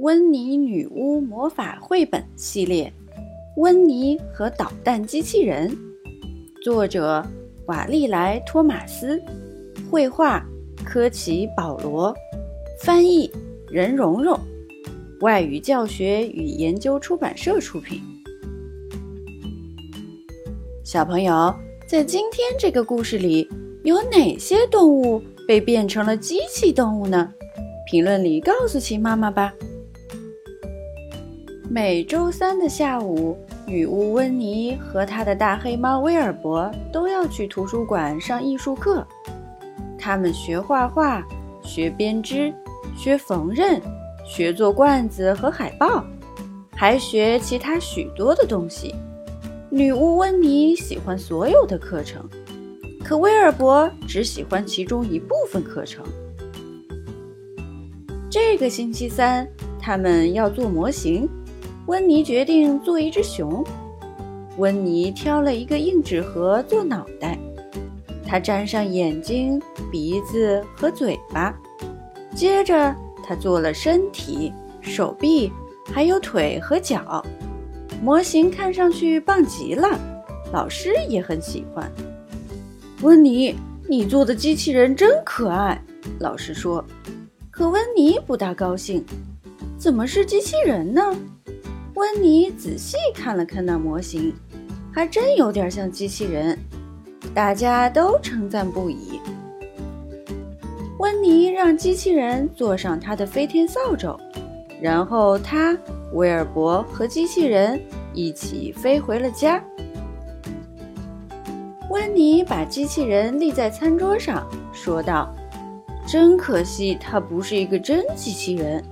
[0.00, 2.90] 温妮女巫魔法绘本系列
[3.60, 5.70] 《温妮和导弹机器人》，
[6.64, 7.22] 作者
[7.66, 9.22] 瓦利莱·托马斯，
[9.90, 10.42] 绘画
[10.86, 12.16] 科奇·保罗，
[12.82, 13.30] 翻译
[13.70, 14.40] 任蓉蓉，
[15.20, 18.00] 外语教学与研究出版社出品。
[20.82, 21.54] 小朋友，
[21.86, 23.46] 在今天这个故事里，
[23.84, 27.30] 有哪些动物被变成了机器动物呢？
[27.90, 29.52] 评论里告诉琪妈妈吧。
[31.72, 39.06] 每周三的下午，女巫温妮和她的大黑猫威尔伯都要去图书馆上艺术课。
[39.96, 41.24] 他们学画画，
[41.62, 42.52] 学编织，
[42.96, 43.80] 学缝纫，
[44.26, 46.04] 学做罐子和海报，
[46.74, 48.92] 还学其他许多的东西。
[49.70, 52.28] 女巫温妮喜欢所有的课程，
[53.04, 56.04] 可威尔伯只喜欢其中一部分课程。
[58.28, 59.46] 这个星期三，
[59.78, 61.28] 他们要做模型。
[61.90, 63.64] 温妮决定做一只熊。
[64.58, 67.36] 温妮挑了一个硬纸盒做脑袋，
[68.24, 69.60] 她粘上眼睛、
[69.90, 71.52] 鼻子和嘴巴。
[72.32, 75.50] 接着，她做了身体、手臂，
[75.92, 77.26] 还有腿和脚。
[78.00, 79.98] 模型看上去棒极了，
[80.52, 81.90] 老师也很喜欢。
[83.02, 83.52] 温妮，
[83.88, 85.82] 你做的机器人真可爱，
[86.20, 86.84] 老师说。
[87.50, 89.04] 可温妮不大高兴，
[89.76, 91.02] 怎么是机器人呢？
[92.00, 94.32] 温妮仔细看了看那模型，
[94.90, 96.58] 还真有点像机器人，
[97.34, 99.20] 大家都称赞不已。
[100.98, 104.18] 温妮让机器人坐上他的飞天扫帚，
[104.80, 105.76] 然后他、
[106.14, 107.78] 威尔伯和机器人
[108.14, 109.62] 一起飞回了家。
[111.90, 115.30] 温妮把机器人立在餐桌上，说道
[116.08, 118.82] ：“真可惜，它不是一个真机器人。”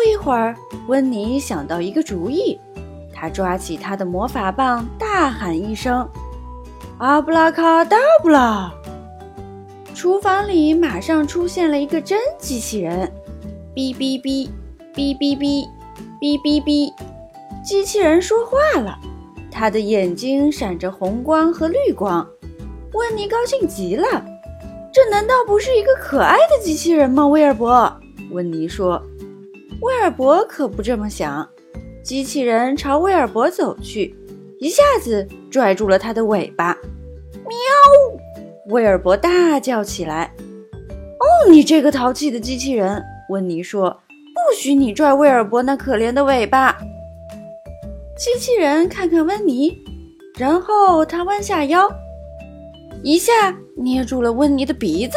[0.00, 0.56] 不一会儿，
[0.86, 2.58] 温妮想到一个主意，
[3.12, 6.08] 他抓起他的魔法棒，大喊一声
[6.96, 8.72] ：“阿布拉卡达布拉！”
[9.94, 13.12] 厨房里马上出现了一个真机器人，
[13.74, 14.48] 哔哔哔，
[14.94, 15.68] 哔哔哔，
[16.18, 16.90] 哔哔哔，
[17.62, 18.98] 机器人说话了，
[19.50, 22.26] 他的眼睛闪着红光和绿光。
[22.94, 24.06] 温妮高兴极了，
[24.94, 27.28] 这难道不是一个可爱的机器人吗？
[27.28, 27.94] 威尔伯，
[28.30, 28.98] 温妮说。
[29.80, 31.48] 威尔伯可不这么想，
[32.02, 34.14] 机器人朝威尔伯走去，
[34.58, 36.76] 一下子拽住了他的尾巴。
[37.44, 37.56] 喵！
[38.66, 40.34] 威尔伯大叫起来。
[41.18, 43.90] “哦，你这个淘气的机器人！”温妮说
[44.34, 46.76] ，“不许你拽威尔伯那可怜的尾巴。”
[48.18, 49.74] 机器人看看温妮，
[50.38, 51.88] 然后他弯下腰，
[53.02, 53.32] 一下
[53.76, 55.16] 捏住了温妮的鼻子。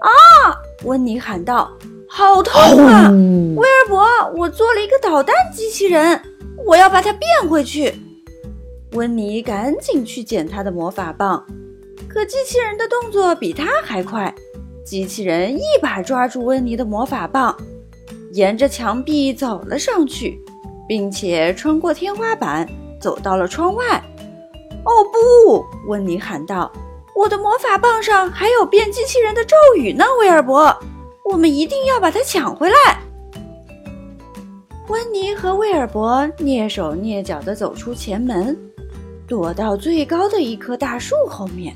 [0.00, 0.54] 啊！
[0.84, 1.68] 温妮喊道。
[2.16, 3.10] 好痛啊！
[3.56, 6.22] 威尔伯，我做了一个导弹机器人，
[6.64, 7.92] 我要把它变回去。
[8.92, 11.44] 温妮赶紧去捡他的魔法棒，
[12.08, 14.32] 可机器人的动作比他还快。
[14.84, 17.56] 机器人一把抓住温妮的魔法棒，
[18.30, 20.40] 沿着墙壁走了上去，
[20.86, 22.64] 并且穿过天花板，
[23.00, 24.00] 走到了窗外。
[24.84, 25.66] 哦不！
[25.88, 26.70] 温妮喊道
[27.16, 30.72] ：“我的魔法棒上还有变机器人的咒语呢，威尔伯。”
[31.24, 33.00] 我们一定要把它抢回来！
[34.88, 38.54] 温妮和威尔伯蹑手蹑脚地走出前门，
[39.26, 41.74] 躲到最高的一棵大树后面。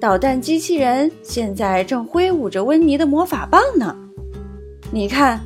[0.00, 3.96] 导弹机器人现在正挥舞着温妮的魔法棒呢。
[4.90, 5.40] 你看，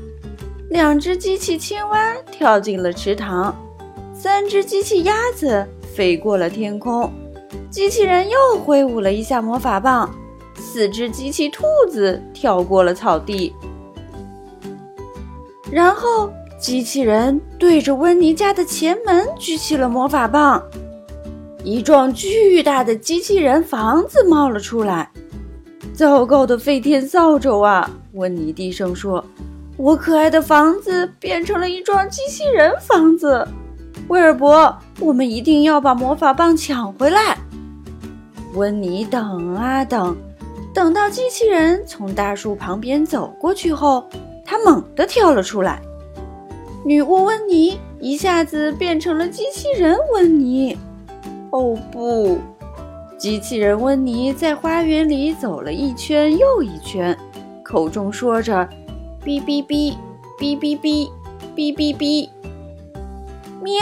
[0.71, 3.55] 两只机器青蛙跳进了池塘，
[4.15, 7.13] 三只机器鸭子飞过了天空，
[7.69, 10.09] 机器人又挥舞了一下魔法棒。
[10.75, 13.55] 四只机器兔子跳过了草地，
[15.71, 20.61] 然后机器人对着温妮家的前门举起了魔法棒，
[21.63, 25.09] 一幢巨大的机器人房子冒了出来。
[25.93, 27.89] 糟糕的飞天扫帚啊！
[28.15, 29.25] 温妮低声说
[29.79, 33.47] ：“我可爱的房子变成了一幢机器人房子。”
[34.11, 37.39] 威尔伯，我们一定要把魔法棒抢回来。
[38.55, 40.17] 温妮等啊等。
[40.75, 44.05] 等到机器人从大树旁边走过去后，
[44.45, 45.81] 他猛地跳了出来。
[46.85, 50.77] 女巫温妮一下子变成了机器人温妮。
[51.51, 52.39] 哦不！
[53.17, 57.17] 机器人温妮在花园里走了一圈又一圈，
[57.63, 58.69] 口中说着
[59.25, 59.95] ：“哔哔哔，
[60.37, 61.09] 哔哔哔，
[61.55, 62.29] 哔哔哔。”
[63.63, 63.81] 喵！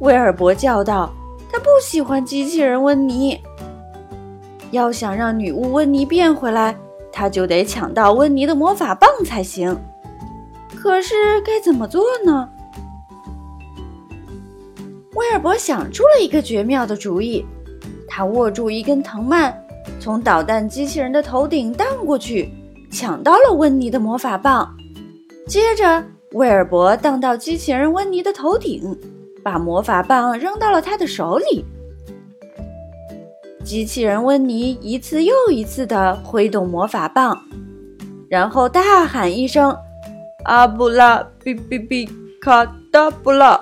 [0.00, 1.10] 威尔伯叫道
[1.50, 3.40] ：“他不喜欢机器人温妮。”
[4.70, 6.76] 要想让女巫温妮变回来，
[7.12, 9.76] 他就得抢到温妮的魔法棒才行。
[10.76, 12.48] 可是该怎么做呢？
[15.14, 17.44] 威尔伯想出了一个绝妙的主意，
[18.08, 19.52] 他握住一根藤蔓，
[19.98, 22.48] 从导弹机器人的头顶荡过去，
[22.90, 24.72] 抢到了温妮的魔法棒。
[25.46, 26.02] 接着，
[26.32, 28.96] 威尔伯荡到机器人温妮的头顶，
[29.42, 31.64] 把魔法棒扔到了他的手里。
[33.70, 37.40] 机器人温妮一次又一次地挥动魔法棒，
[38.28, 39.72] 然后大喊一声
[40.44, 42.08] ：“阿布拉比比比
[42.42, 43.60] 卡达布拉！”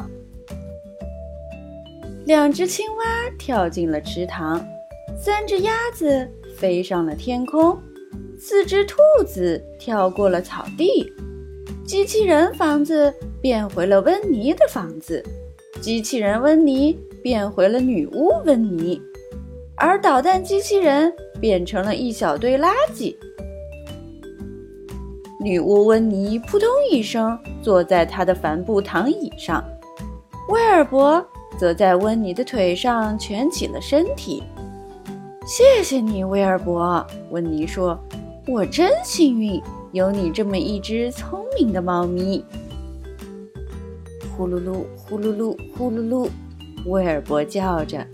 [2.25, 3.05] 两只青蛙
[3.39, 4.67] 跳进了池塘，
[5.15, 6.27] 三只鸭子
[6.57, 7.79] 飞上了天空，
[8.39, 8.97] 四只兔
[9.27, 11.13] 子跳过了草地，
[11.85, 13.13] 机器人房子
[13.43, 15.23] 变回了温妮的房子，
[15.83, 18.99] 机器人温妮变回了女巫温妮。
[19.79, 23.17] 而导弹机器人变成了一小堆垃圾。
[25.41, 29.65] 女巫温妮扑通一声坐在她的帆布躺椅上，
[30.49, 31.25] 威尔伯
[31.57, 34.43] 则在温妮的腿上蜷起了身体。
[35.47, 37.99] 谢谢你，威尔伯，温妮说
[38.49, 42.45] ：“我真幸运，有你这么一只聪明的猫咪。”
[44.37, 46.29] 呼噜噜，呼噜噜，呼噜噜，
[46.87, 48.05] 威尔伯叫着。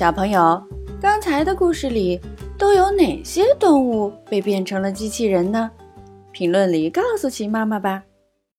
[0.00, 0.58] 小朋友，
[0.98, 2.18] 刚才的故事里
[2.56, 5.70] 都有哪些动物被变成了机器人呢？
[6.32, 8.02] 评论里告诉奇妈妈吧。